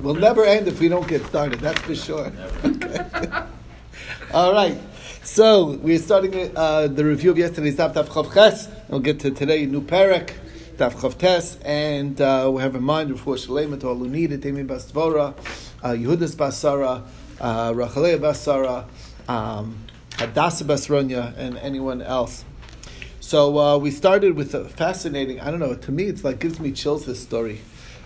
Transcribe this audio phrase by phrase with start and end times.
[0.00, 1.60] we'll never end if we don't get started.
[1.60, 2.32] That's for sure.
[4.32, 4.78] All right.
[5.22, 8.68] So we're starting uh, the review of yesterday's Daf Daf Kaf Ches.
[8.88, 10.32] We'll get to today new parak
[10.76, 15.34] Daf Kaf Tes, and uh, we have a mind for Shalem to Alunida Temi Bastvora,
[15.82, 17.02] uh, Yehudas Basara,
[17.40, 18.86] uh, Rachalea Basara,
[19.28, 19.76] um,
[20.16, 22.44] Hadassah Basronya, and anyone else.
[23.20, 25.40] So uh, we started with a fascinating.
[25.40, 25.74] I don't know.
[25.74, 27.04] To me, it's like gives me chills.
[27.06, 27.60] This story.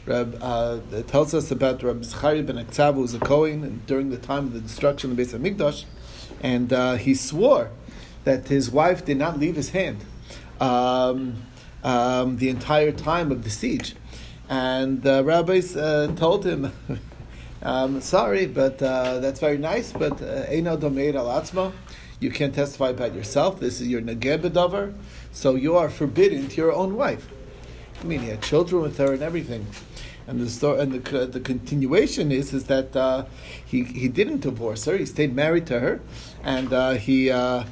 [0.07, 4.11] Reb, uh, it tells us about Reb Zecharia ben Hakatzav, who was a Kohen during
[4.11, 5.85] the time of the destruction of the Beis Hamikdash,
[6.43, 7.71] and uh, he swore
[8.25, 10.05] that his wife did not leave his hand
[10.61, 11.43] um,
[11.83, 13.95] um, the entire time of the siege.
[14.49, 16.73] And the rabbis uh, told him,
[17.63, 21.73] um, "Sorry, but uh, that's very nice, but uh, Eino domeid al atzma."
[22.21, 23.59] You can't testify about yourself.
[23.59, 24.93] This is your nagebedover,
[25.33, 27.27] so you are forbidden to your own wife.
[28.01, 29.67] I mean, he had children with her and everything.
[30.27, 33.27] And the story and the, the continuation is is that uh,
[33.65, 34.97] he he didn't divorce her.
[34.97, 36.01] He stayed married to her,
[36.43, 37.65] and uh, he uh,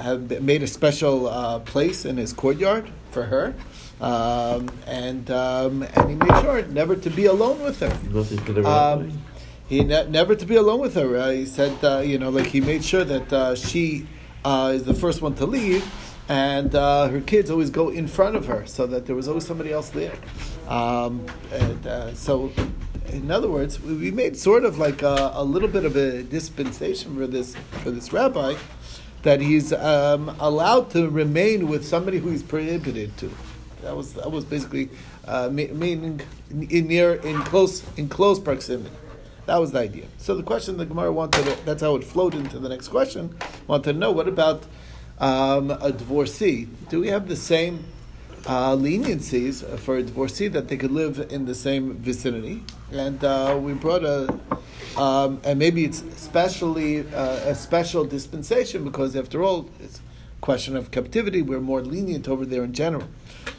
[0.00, 3.54] had made a special uh, place in his courtyard for her.
[4.00, 7.92] Um, and um, and he made sure never to be alone with her.
[8.64, 9.22] Um,
[9.68, 11.16] he ne- never to be alone with her.
[11.16, 14.06] Uh, he said, uh, you know, like he made sure that she
[14.46, 15.84] is the first one to leave,
[16.28, 19.46] and uh, her kids always go in front of her, so that there was always
[19.46, 20.14] somebody else there.
[20.68, 22.52] Um, and, uh, so,
[23.08, 27.16] in other words, we, made sort of like a, a, little bit of a dispensation
[27.16, 28.54] for this for this rabbi,
[29.22, 33.30] that he's um, allowed to remain with somebody who he's prohibited to.
[33.80, 34.90] That was that was basically
[35.26, 38.94] uh, meaning in near in close in close proximity.
[39.46, 40.04] That was the idea.
[40.18, 43.34] So the question the Gemara wanted, that's how it flowed into the next question,
[43.66, 44.64] wanted to know what about
[45.18, 46.68] um, a divorcee?
[46.90, 47.84] Do we have the same
[48.46, 52.62] uh, leniencies for a divorcee that they could live in the same vicinity?
[52.92, 54.38] And uh, we brought a,
[54.96, 60.76] um, and maybe it's especially uh, a special dispensation because after all, it's a question
[60.76, 61.42] of captivity.
[61.42, 63.08] We're more lenient over there in general.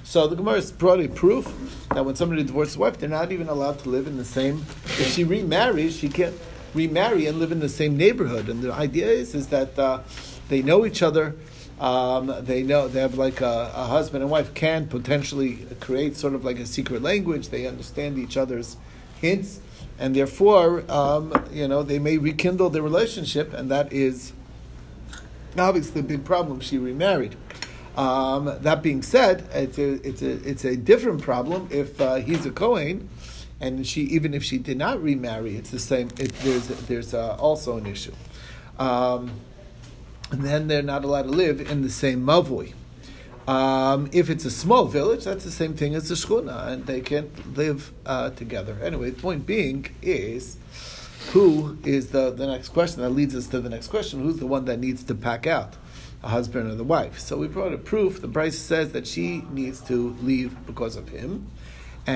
[0.04, 1.46] So the Gemara brought a proof
[1.94, 4.66] that when somebody divorces a wife, they're not even allowed to live in the same.
[4.86, 6.36] If she remarries, she can't
[6.74, 8.50] remarry and live in the same neighborhood.
[8.50, 10.02] And the idea is is that uh,
[10.48, 11.36] they know each other.
[11.80, 16.34] Um, they know they have like a, a, husband and wife can potentially create sort
[16.34, 17.50] of like a secret language.
[17.50, 18.76] They understand each other's
[19.22, 19.62] hints,
[19.98, 24.34] and therefore, um, you know, they may rekindle the relationship, and that is
[25.58, 26.60] obviously a big problem.
[26.60, 27.38] She remarried.
[27.96, 32.46] Um, that being said, it's a, it's a, it's a different problem if uh, he's
[32.46, 33.10] a Kohen,
[33.60, 36.10] and she even if she did not remarry, it's the same.
[36.20, 38.14] It, there's there's uh, also an issue,
[38.78, 39.32] um,
[40.32, 42.74] then they're not allowed to live in the same mavui.
[43.48, 47.02] Um, if it's a small village, that's the same thing as a shchuna, and they
[47.02, 48.78] can't live uh, together.
[48.84, 50.58] Anyway, the point being is,
[51.32, 54.22] who is the, the next question that leads us to the next question?
[54.22, 55.76] Who's the one that needs to pack out?
[56.24, 57.20] a husband or the wife.
[57.20, 58.22] So we brought a proof.
[58.22, 61.50] The Brisa says that she needs to leave because of him,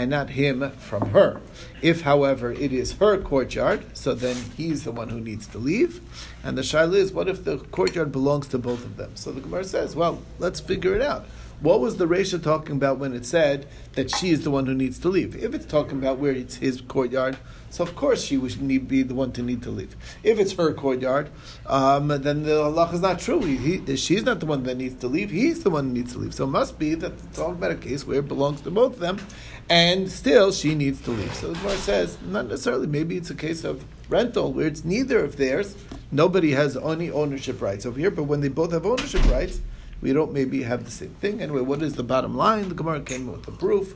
[0.02, 1.40] and not him from her.
[1.84, 6.02] If, however, it is her courtyard, so then he's the one who needs to leave.
[6.44, 9.12] And the shaila is, what if the courtyard belongs to both of them?
[9.16, 11.28] So the Gemara says, well, let's figure it out.
[11.64, 14.74] What was the Resha talking about when it said that she is the one who
[14.74, 15.34] needs to leave?
[15.34, 17.38] If it's talking about where it's his courtyard,
[17.70, 19.96] so of course she would need, be the one to need to leave.
[20.24, 21.30] If it's her courtyard,
[21.66, 23.40] um, then the Allah is not true.
[23.40, 25.32] He, he, she's not the one that needs to leave.
[25.32, 26.34] He's the one who needs to leave.
[26.34, 28.96] So it must be that it's all about a case where it belongs to both
[28.96, 29.26] of them,
[29.70, 31.34] and still she needs to leave.
[31.34, 32.88] So the Gemara says not necessarily.
[32.88, 35.78] Maybe it's a case of rental where it's neither of theirs.
[36.12, 39.62] Nobody has any ownership rights over here, but when they both have ownership rights
[40.04, 41.42] we don't maybe have the same thing.
[41.42, 42.68] Anyway, what is the bottom line?
[42.68, 43.96] The Gemara came with a proof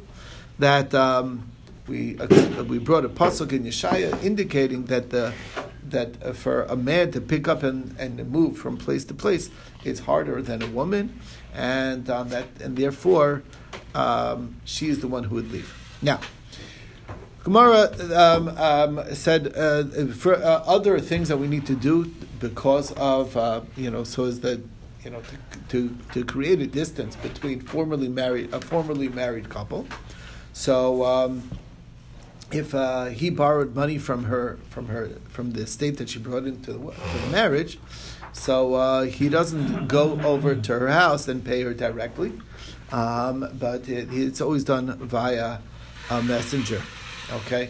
[0.58, 1.52] that um,
[1.86, 5.34] we uh, we brought a pasuk in Yeshaya indicating that the
[5.84, 9.50] that uh, for a man to pick up and, and move from place to place
[9.84, 11.20] is harder than a woman,
[11.54, 13.44] and um, that and therefore
[13.94, 15.72] um, she is the one who would leave.
[16.02, 16.22] Now.
[17.44, 22.92] Gemara um, um, said uh, for uh, other things that we need to do because
[22.92, 24.60] of uh, you know so is that
[25.04, 25.38] you know, to,
[25.70, 29.88] to, to create a distance between formerly married a formerly married couple.
[30.54, 31.50] So um,
[32.52, 36.46] if uh, he borrowed money from her from her from the estate that she brought
[36.46, 37.80] into the, the marriage,
[38.34, 42.34] so uh, he doesn't go over to her house and pay her directly,
[42.92, 45.60] um, but it, it's always done via
[46.10, 46.82] a messenger.
[47.32, 47.70] Okay.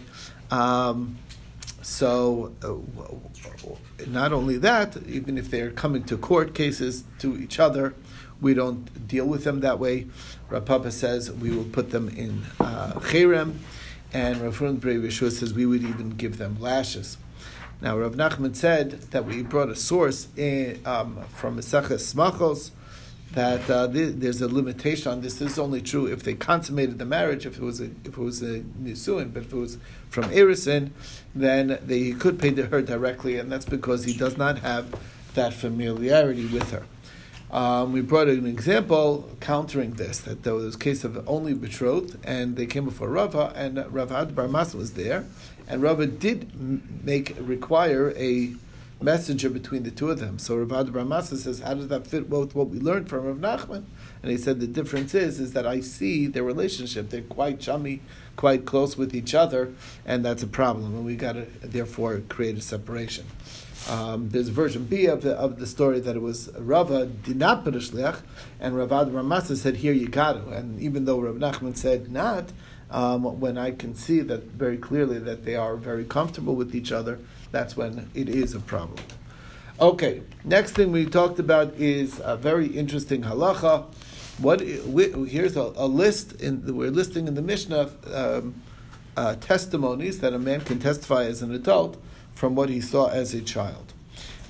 [0.52, 1.18] Um,
[1.89, 7.95] so, uh, not only that, even if they're coming to court cases to each other,
[8.42, 10.07] we don't deal with them that way.
[10.50, 13.56] Rav Papa says we will put them in uh, cherem,
[14.12, 17.18] And Rav Yeshua says we would even give them lashes.
[17.80, 22.72] Now, Rav Nachman said that we brought a source in, um, from Maseches Smachos
[23.34, 25.36] that uh, th- there's a limitation on this.
[25.36, 28.18] This is only true if they consummated the marriage, if it was a, if it
[28.18, 29.78] was a nisuin, but if it was
[30.10, 30.92] from Erisin,
[31.36, 34.94] then they could pay to her directly, and that's because he does not have
[35.34, 36.84] that familiarity with her.
[37.50, 42.18] Um, we brought an example countering this that there was a case of only betrothed,
[42.24, 45.26] and they came before Rava, and Rav Ad Bar was there,
[45.68, 48.54] and Rava did make require a
[49.02, 50.40] messenger between the two of them.
[50.40, 53.84] So Rav Bramasa says, how does that fit with what we learned from Rav Nachman?
[54.24, 57.10] And he said the difference is is that I see their relationship.
[57.10, 58.02] They're quite chummy,
[58.36, 59.74] quite close with each other,
[60.06, 60.96] and that's a problem.
[60.96, 63.26] And we got to therefore create a separation.
[63.90, 67.64] Um, there's version B of the, of the story that it was Rava did not
[67.64, 68.20] put a shliach,
[68.60, 72.52] and Rav Ramasa said, "Here you got to." And even though Rav Nachman said not,
[72.92, 76.92] um, when I can see that very clearly that they are very comfortable with each
[76.92, 77.20] other,
[77.52, 79.04] that's when it is a problem.
[79.80, 83.86] Okay, next thing we talked about is a very interesting halacha.
[84.40, 88.62] What we, here's a, a, list in we're listing in the Mishnah um,
[89.16, 92.02] uh, testimonies that a man can testify as an adult
[92.34, 93.94] from what he saw as a child.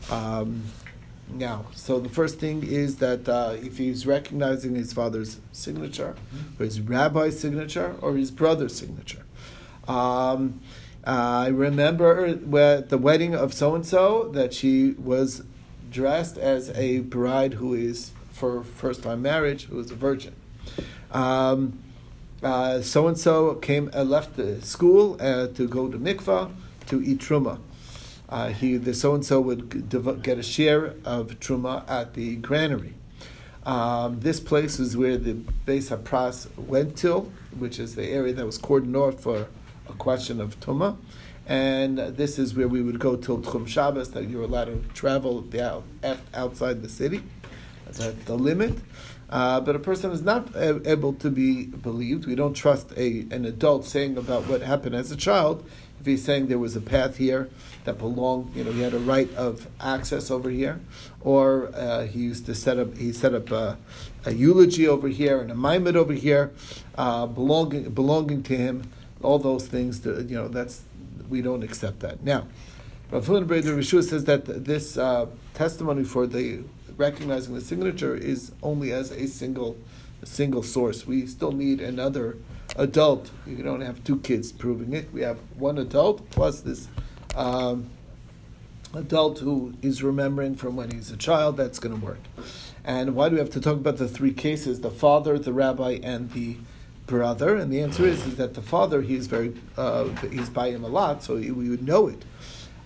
[0.09, 0.63] Um,
[1.29, 6.15] now, so the first thing is that uh, if he's recognizing his father's signature,
[6.57, 9.23] or his rabbi's signature, or his brother's signature.
[9.87, 10.61] Um,
[11.07, 15.43] I remember the wedding of so and so that she was
[15.89, 20.35] dressed as a bride who is for first time marriage, who is a virgin.
[22.81, 26.51] so and so came uh, left the school uh, to go to mikvah
[26.87, 27.59] to eat truma.
[28.27, 29.89] Uh, he the so and so would
[30.21, 32.95] get a share of truma at the granary.
[33.65, 38.45] Um, this place is where the Beis Hapras went to, which is the area that
[38.45, 39.47] was cordoned off for
[39.89, 40.97] a question of Tuma.
[41.47, 45.41] And this is where we would go till Tchum Shabbos, that you're allowed to travel
[45.41, 45.83] the out,
[46.33, 47.23] outside the city.
[47.85, 48.77] That's the limit.
[49.29, 52.25] Uh, but a person is not able to be believed.
[52.25, 55.67] We don't trust a, an adult saying about what happened as a child.
[55.99, 57.49] If he's saying there was a path here
[57.83, 60.79] that belonged, you know, he had a right of access over here,
[61.21, 63.77] or uh, he used to set up, he set up a,
[64.25, 66.51] a eulogy over here and a maimed over here,
[66.97, 68.91] uh, belonging belonging to him
[69.23, 70.83] all those things, you know, that's
[71.29, 72.23] we don't accept that.
[72.23, 72.47] Now,
[73.11, 76.63] Rav Rishua says that this uh, testimony for the
[76.97, 79.77] recognizing the signature is only as a single
[80.21, 81.05] a single source.
[81.05, 82.37] We still need another
[82.75, 83.31] adult.
[83.45, 85.13] You don't have two kids proving it.
[85.13, 86.87] We have one adult plus this
[87.35, 87.89] um,
[88.93, 91.57] adult who is remembering from when he's a child.
[91.57, 92.21] That's going to work.
[92.83, 95.99] And why do we have to talk about the three cases: the father, the rabbi,
[96.03, 96.57] and the
[97.07, 97.55] brother?
[97.55, 100.87] And the answer is, is that the father, he's very, uh, he's by him a
[100.89, 102.23] lot, so we would know it.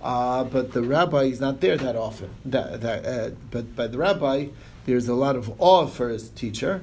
[0.01, 2.29] Uh, but the rabbi is not there that often.
[2.45, 4.47] That, that, uh, but by the rabbi,
[4.85, 6.81] there's a lot of awe for his teacher,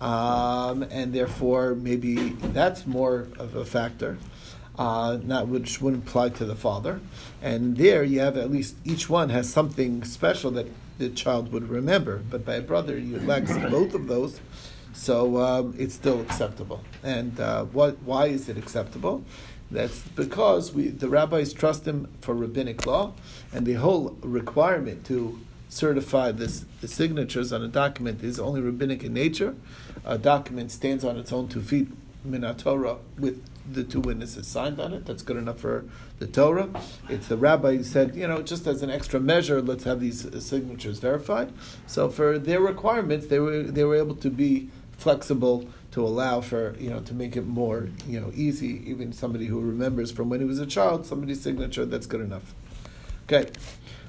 [0.00, 4.18] um, and therefore maybe that's more of a factor.
[4.78, 7.00] Uh, not which wouldn't apply to the father,
[7.40, 10.66] and there you have at least each one has something special that
[10.98, 12.22] the child would remember.
[12.28, 14.38] But by a brother, you lack both of those,
[14.96, 16.80] so um, it's still acceptable.
[17.02, 18.02] And uh, what?
[18.02, 19.24] Why is it acceptable?
[19.70, 23.12] That's because we, the rabbis trust him for rabbinic law,
[23.52, 29.02] and the whole requirement to certify this, the signatures on a document is only rabbinic
[29.02, 29.54] in nature.
[30.04, 31.88] A document stands on its own two feet,
[32.58, 35.04] Torah, with the two witnesses signed on it.
[35.06, 35.84] That's good enough for
[36.20, 36.68] the Torah.
[37.08, 40.44] It's the rabbi who said, you know, just as an extra measure, let's have these
[40.44, 41.52] signatures verified.
[41.88, 46.76] So for their requirements, they were they were able to be flexible to allow for
[46.78, 48.82] you know to make it more you know easy.
[48.90, 52.54] Even somebody who remembers from when he was a child, somebody's signature that's good enough.
[53.24, 53.50] Okay.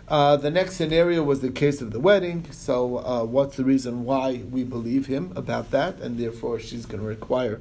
[0.08, 2.46] Uh, the next scenario was the case of the wedding.
[2.52, 7.02] So, uh, what's the reason why we believe him about that, and therefore she's going
[7.02, 7.60] to require,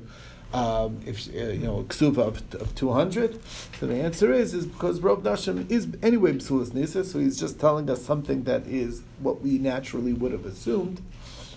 [0.53, 3.41] um, if she, uh, you know, ksuva of, of two hundred?
[3.81, 7.59] So the answer is is because Rav Nashim is anyway b'sulas nisa, so he's just
[7.59, 11.01] telling us something that is what we naturally would have assumed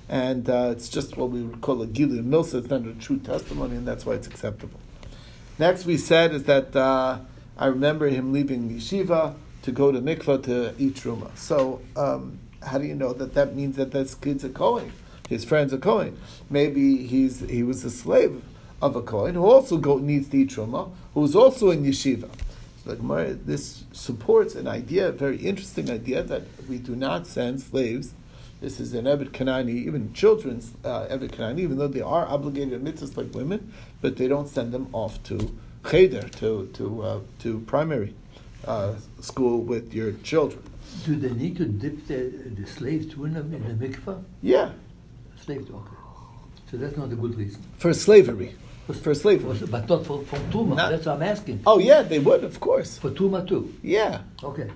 [0.10, 2.56] and uh, it's just what we would call a gilu milsa.
[2.56, 4.80] It's not a true testimony, and that's why it's acceptable.
[5.60, 7.20] Next, we said is that uh,
[7.58, 11.36] I remember him leaving yeshiva to go to mikvah to eat truma.
[11.38, 14.92] So, um, how do you know that that means that this kid's a kohen?
[15.30, 16.18] His friend's are kohen.
[16.50, 18.42] Maybe he's he was a slave
[18.82, 22.30] of a kohen who also go, needs to eat truma, who's also in yeshiva.
[22.86, 22.96] So
[23.46, 28.14] this supports an idea, a very interesting idea, that we do not send slaves
[28.62, 32.84] this is an Ebed Kanani, even children's uh, Ebed Kanani, even though they are obligated
[32.84, 35.56] to mitzvahs like women, but they don't send them off to
[35.90, 38.14] cheder, to to uh, to primary
[38.66, 40.62] uh, school with your children.
[41.06, 44.24] Do they need to dip the, the slave too in the, in the mikvah?
[44.42, 44.72] Yeah,
[45.46, 45.96] Slave too, okay.
[46.72, 47.62] So that's not a good reason.
[47.78, 48.56] for slavery,
[48.88, 49.58] for slavery.
[49.68, 51.62] But not for, for Tuma, Not- that's what I'm asking.
[51.66, 52.98] Oh yeah, they would, of course.
[52.98, 54.22] For Tuma too, Yeah.
[54.44, 54.70] okay.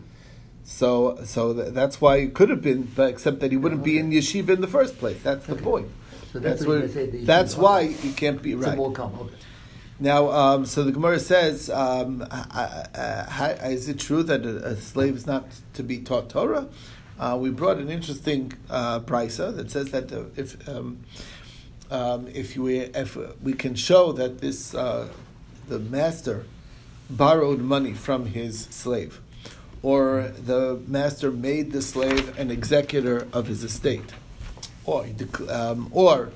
[0.64, 3.98] So so th- that's why it could have been, but except that he wouldn't be
[4.00, 5.22] in yeshiva in the first place.
[5.22, 5.64] That's the Okay.
[5.64, 5.88] point.
[6.32, 7.06] So that's, That's what say.
[7.26, 8.76] That's why he can't be right.
[8.78, 9.36] more come, okay.
[10.00, 14.70] Now, um, so the Gemara says, um, uh, uh, how- is it true that a,
[14.70, 16.68] a slave is not to be taught Torah?
[17.20, 21.00] Uh, we brought an interesting uh, brisa that says that uh, if um,
[21.92, 25.08] um, if we if we can show that this uh,
[25.68, 26.46] the master
[27.10, 29.22] borrowed money from his slave,
[29.84, 34.14] or the master made the slave an executor of his estate,
[34.86, 35.06] or
[35.50, 36.32] um, or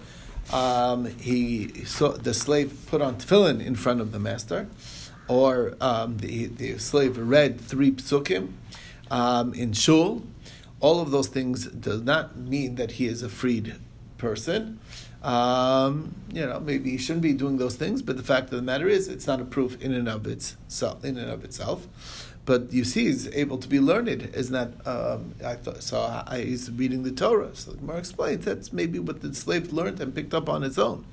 [0.54, 4.68] um, he the slave put on tefillin in front of the master,
[5.28, 8.52] or um, the, the slave read three psukim
[9.10, 10.24] um, in shul.
[10.80, 13.76] All of those things does not mean that he is a freed
[14.20, 14.80] person.
[15.24, 18.62] Um, you know, maybe he shouldn't be doing those things, but the fact of the
[18.62, 21.04] matter is, it's not a proof in and of itself.
[21.04, 21.88] In and of itself,
[22.48, 24.08] but you see, he's able to be learned.
[24.34, 24.70] Is not?
[24.88, 27.54] Um, I thought, so I, he's reading the Torah.
[27.54, 30.80] So the Gemara explains that's maybe what the slave learned and picked up on his
[30.80, 31.06] own.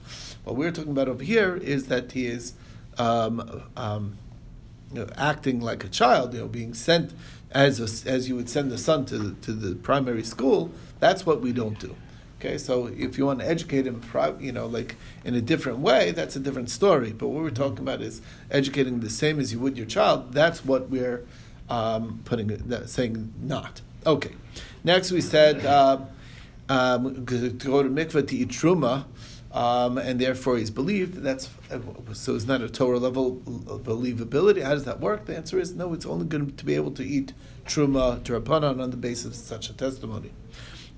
[0.44, 2.54] What we're talking about over here is that he is
[2.98, 4.16] um, um,
[4.92, 6.34] you know, acting like a child.
[6.34, 7.12] You know, being sent
[7.50, 10.70] as a, as you would send the son to the, to the primary school.
[11.00, 11.96] That's what we don't do.
[12.44, 14.02] Okay, so if you want to educate him,
[14.38, 17.10] you know, like in a different way, that's a different story.
[17.10, 18.20] But what we're talking about is
[18.50, 20.34] educating the same as you would your child.
[20.34, 21.24] That's what we're
[21.70, 22.50] um, putting
[22.86, 23.80] saying not.
[24.04, 24.32] Okay.
[24.84, 26.00] Next, we said uh,
[26.68, 29.06] um, to go to mikvah to eat truma.
[29.50, 31.22] Um, and therefore he's believed.
[31.22, 31.48] That's
[32.12, 32.34] so.
[32.34, 34.62] It's not a Torah level of believability.
[34.62, 35.26] How does that work?
[35.26, 35.94] The answer is no.
[35.94, 37.32] It's only going to be able to eat
[37.64, 40.32] truma d'rabbanan on the basis of such a testimony.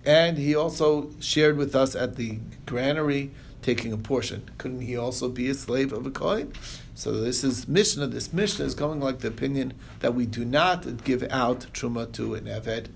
[0.07, 3.33] And he also shared with us at the granary
[3.67, 4.49] taking a portion.
[4.59, 6.53] Couldn't he also be a slave of a Kohen?
[6.95, 8.07] So this is Mishnah.
[8.07, 12.37] This Mishnah is going like the opinion that we do not give out truma to
[12.37, 12.87] an eved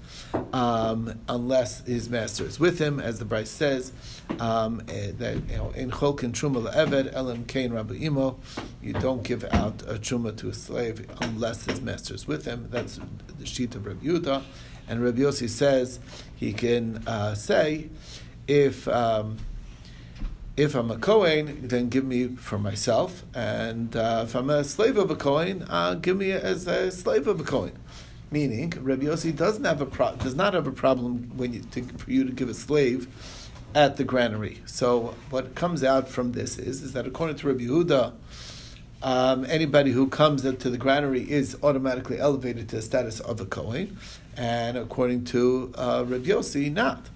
[0.54, 3.92] um, unless his master is with him, as the Brisa says
[4.38, 8.38] um, eh, that you know in cholkin truma leeved elam kain rabbi imo.
[8.80, 12.68] You don't give out a truma to a slave unless his master is with him.
[12.70, 13.00] That's
[13.40, 14.44] the sheet of Rabbi Yehuda.
[14.86, 15.98] And Rabbi Yossi says
[16.36, 17.90] he can uh, say,
[18.46, 19.38] if um,
[20.60, 24.98] if I'm a Kohen, then give me for myself, and uh, if I'm a slave
[24.98, 27.78] of a Kohen, uh, give me as a slave of a Kohen.
[28.30, 31.82] Meaning, Rabbi Yossi doesn't have a pro- does not have a problem when you to,
[31.82, 33.08] for you to give a slave
[33.74, 34.60] at the granary.
[34.66, 38.12] So what comes out from this is is that according to Rabbi Yehuda,
[39.02, 43.46] um, anybody who comes to the granary is automatically elevated to the status of a
[43.46, 43.96] Kohen,
[44.36, 47.08] and according to uh, Rabbi Yossi, not.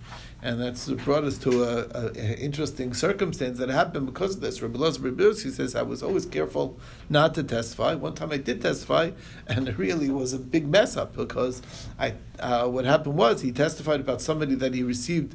[0.45, 4.61] And that's brought us to a, a, a interesting circumstance that happened because of this.
[4.61, 7.95] Rabbi Rabbi says, I was always careful not to testify.
[7.95, 9.13] One time I did testify,
[9.47, 11.63] and it really was a big mess up because
[11.99, 15.35] I, uh, what happened was he testified about somebody that he received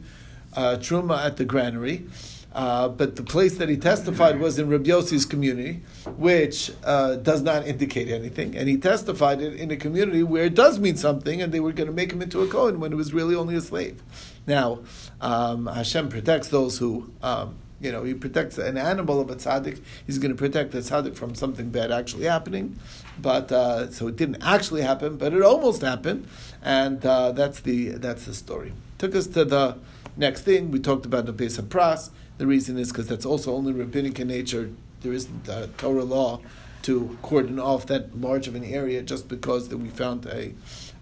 [0.56, 2.06] uh, truma at the granary.
[2.54, 5.82] Uh, but the place that he testified was in Rabbi Yossi's community,
[6.18, 8.56] which uh, does not indicate anything.
[8.58, 11.72] And he testified it in a community where it does mean something, and they were
[11.72, 14.02] going to make him into a Kohen when he was really only a slave.
[14.48, 14.80] Now,
[15.22, 19.80] um, Hashem protects those who, um, you know, he protects an animal of a tzaddik.
[20.08, 22.80] He's going to protect the tzaddik from something bad actually happening.
[23.22, 26.28] But uh, so it didn't actually happen, but it almost happened,
[26.64, 28.74] and uh, that's the that's the story.
[28.98, 29.78] Took us to the
[30.18, 30.72] next thing.
[30.72, 32.12] We talked about the of pras.
[32.40, 34.72] The reason is because that's also only rabbinic in nature.
[35.02, 36.40] There isn't a Torah law
[36.84, 40.54] to cordon off that large of an area just because that we found a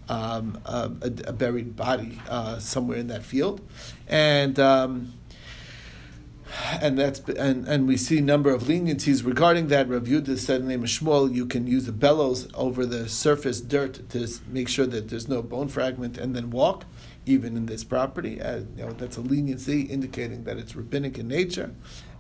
[0.10, 0.89] um, a,
[1.25, 3.62] a, buried body uh, somewhere in that field,
[4.08, 4.60] and.
[4.60, 5.13] Um,
[6.82, 9.89] and that's and, and we see a number of leniencies regarding that.
[9.89, 13.10] Rav Yudah said in the name of Shmuel, you can use the bellows over the
[13.10, 16.86] surface dirt to make sure that there's no bone fragment, and then walk,
[17.27, 18.41] even in this property.
[18.41, 21.74] Uh, you know that's a leniency indicating that it's rabbinic in nature.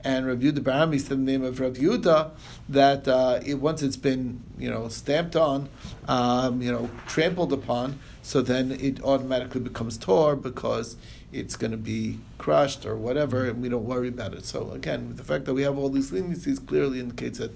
[0.03, 2.31] And Rav Yudah bar Ami said the name of Rav Yudah
[2.69, 5.69] that uh, it, once it's been you know stamped on,
[6.07, 10.97] um, you know trampled upon, so then it automatically becomes tor because
[11.31, 14.45] it's going to be crushed or whatever, and we don't worry about it.
[14.45, 17.51] So again, the fact that we have all these leniencies clearly indicates that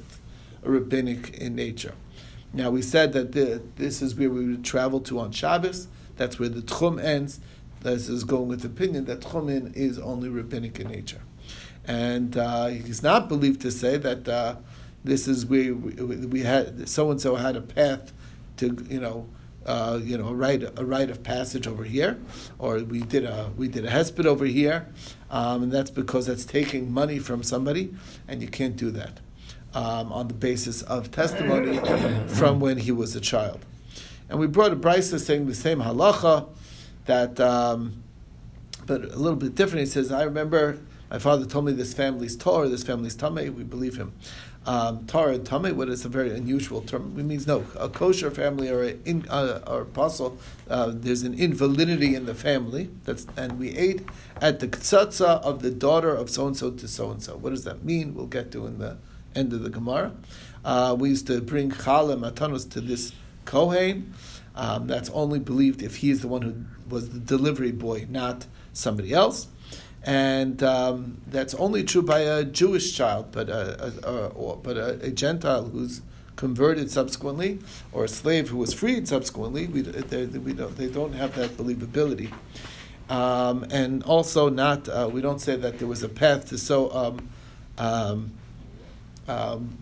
[0.64, 1.94] a rabbinic in nature.
[2.54, 5.88] Now we said that the, this is where we would travel to on Shabbos.
[6.22, 7.40] That's where the tchum ends.
[7.82, 11.22] This is going with the opinion that tchumin is only rabbinic in nature,
[11.84, 14.30] and uh, he's not believed to say that.
[14.30, 14.58] Uh,
[15.04, 15.96] this is where we,
[16.28, 18.14] we had so and so had a path
[18.58, 19.28] to you know.
[19.64, 22.18] Uh, you know, a rite, a rite of passage over here,
[22.58, 24.88] or we did a we did a hesped over here,
[25.30, 27.94] um, and that's because that's taking money from somebody,
[28.28, 29.20] and you can't do that
[29.76, 31.78] um, on the basis of testimony
[32.28, 33.64] from when he was a child.
[34.32, 36.48] And we brought a brisa saying the same halacha,
[37.06, 38.02] that, um,
[38.86, 39.82] but a little bit different.
[39.82, 43.66] He says, I remember my father told me this family's Torah, this family's Tameh, we
[43.66, 44.14] believe him.
[44.66, 48.32] Um, Torah and Tameh, what is a very unusual term, it means no, a kosher
[48.32, 48.96] family or a
[49.30, 50.38] uh, or apostle,
[50.70, 54.06] uh, there's an invalidity in the family, That's, and we ate
[54.40, 57.36] at the ktsatsa of the daughter of so and so to so and so.
[57.36, 58.16] What does that mean?
[58.16, 58.96] We'll get to in the
[59.36, 60.14] end of the Gemara.
[60.64, 63.12] Uh, we used to bring challah matanos to this
[63.52, 64.14] Kohen.
[64.56, 66.56] Um, that's only believed if he is the one who
[66.90, 69.48] was the delivery boy, not somebody else.
[70.04, 75.06] And um, that's only true by a Jewish child, but a, a, a but a,
[75.06, 76.02] a, Gentile who's
[76.38, 77.60] converted subsequently,
[77.92, 79.68] or a slave who was freed subsequently.
[79.68, 82.34] We, they, we don't, they don't have that believability.
[83.10, 86.90] Um, and also, not uh, we don't say that there was a path to so
[86.94, 87.30] um,
[87.78, 88.32] um,
[89.28, 89.78] um,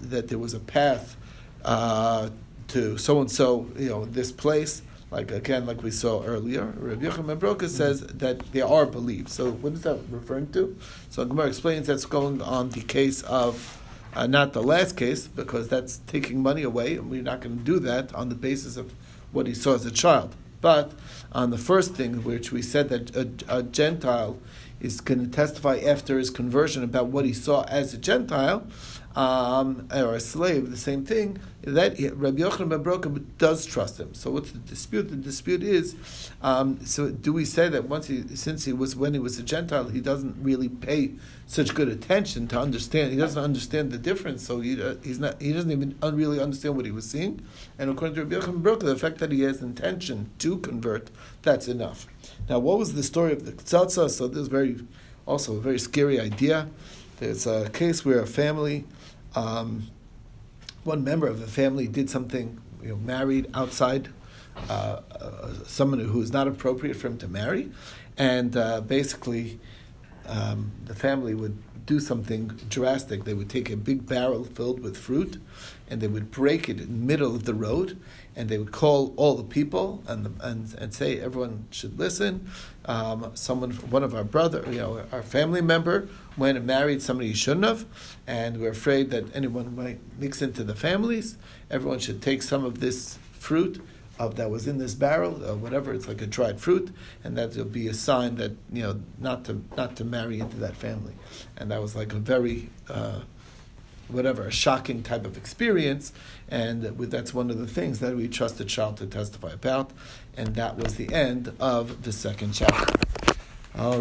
[0.00, 1.16] that there was a path
[1.64, 2.30] uh,
[2.72, 4.82] to so and so, you know, this place.
[5.10, 9.28] Like again, like we saw earlier, Rabbi Yochanan Broka says that they are believed.
[9.28, 10.74] So what is that referring to?
[11.10, 13.78] So Gemara explains that's going on the case of
[14.14, 17.64] uh, not the last case because that's taking money away, and we're not going to
[17.64, 18.94] do that on the basis of
[19.32, 20.34] what he saw as a child.
[20.62, 20.92] But
[21.32, 24.38] on the first thing, which we said that a, a Gentile
[24.80, 28.66] is going to testify after his conversion about what he saw as a Gentile
[29.14, 31.38] um, or a slave, the same thing.
[31.62, 34.14] That Rabbi Yochanan ben Broka does trust him.
[34.14, 35.10] So what's the dispute?
[35.10, 35.94] The dispute is,
[36.42, 39.44] um, so do we say that once he, since he was when he was a
[39.44, 41.12] Gentile, he doesn't really pay
[41.46, 43.12] such good attention to understand.
[43.12, 45.40] He doesn't understand the difference, so he, uh, he's not.
[45.40, 47.46] He doesn't even really understand what he was seeing.
[47.78, 51.10] And according to Rabbi Yochanan ben Broka, the fact that he has intention to convert,
[51.42, 52.08] that's enough.
[52.48, 54.10] Now, what was the story of the Ktsatsa?
[54.10, 54.84] So this is very,
[55.26, 56.68] also a very scary idea.
[57.22, 58.84] There's a case where a family,
[59.36, 59.86] um,
[60.82, 64.08] one member of the family did something, you know, married outside
[64.68, 67.70] uh, uh, someone who is not appropriate for him to marry,
[68.18, 69.60] and uh, basically
[70.26, 71.56] um, the family would
[71.86, 73.22] do something drastic.
[73.22, 75.40] They would take a big barrel filled with fruit,
[75.88, 78.00] and they would break it in the middle of the road,
[78.34, 82.48] and they would call all the people and the, and and say everyone should listen.
[82.84, 87.28] Um, someone, one of our brother, you know, our family member went and married somebody
[87.28, 87.86] he shouldn't have,
[88.26, 91.36] and we're afraid that anyone might mix into the families.
[91.70, 93.80] Everyone should take some of this fruit
[94.18, 95.92] of that was in this barrel, or whatever.
[95.92, 99.44] It's like a dried fruit, and that will be a sign that you know not
[99.46, 101.14] to not to marry into that family.
[101.56, 103.20] And that was like a very uh,
[104.12, 106.12] whatever, a shocking type of experience.
[106.48, 109.90] And that's one of the things that we trust the child to testify about.
[110.36, 112.94] And that was the end of the second chapter.
[113.76, 114.00] All right.